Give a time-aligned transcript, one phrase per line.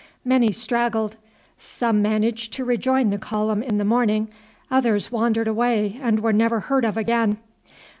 [0.25, 1.15] Many straggled;
[1.59, 4.29] some managed to rejoin the column in the morning,
[4.71, 7.37] others wandered away and were never heard of again.